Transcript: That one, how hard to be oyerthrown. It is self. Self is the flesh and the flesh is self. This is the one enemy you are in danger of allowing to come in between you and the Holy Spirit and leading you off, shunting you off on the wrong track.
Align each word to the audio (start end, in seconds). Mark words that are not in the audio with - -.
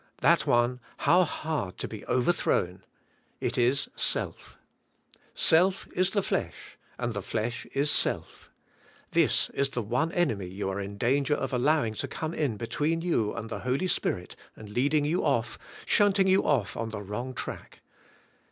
That 0.21 0.47
one, 0.47 0.79
how 1.05 1.23
hard 1.25 1.77
to 1.77 1.87
be 1.87 2.01
oyerthrown. 2.09 2.81
It 3.39 3.55
is 3.55 3.87
self. 3.95 4.57
Self 5.35 5.87
is 5.93 6.09
the 6.09 6.23
flesh 6.23 6.75
and 6.97 7.13
the 7.13 7.21
flesh 7.21 7.67
is 7.73 7.91
self. 7.91 8.49
This 9.11 9.51
is 9.51 9.69
the 9.69 9.83
one 9.83 10.11
enemy 10.11 10.47
you 10.47 10.71
are 10.71 10.81
in 10.81 10.97
danger 10.97 11.35
of 11.35 11.53
allowing 11.53 11.93
to 11.93 12.07
come 12.07 12.33
in 12.33 12.57
between 12.57 13.01
you 13.01 13.35
and 13.35 13.47
the 13.47 13.59
Holy 13.59 13.85
Spirit 13.85 14.35
and 14.55 14.69
leading 14.69 15.05
you 15.05 15.23
off, 15.23 15.59
shunting 15.85 16.25
you 16.25 16.43
off 16.47 16.75
on 16.75 16.89
the 16.89 17.03
wrong 17.03 17.35
track. 17.35 17.81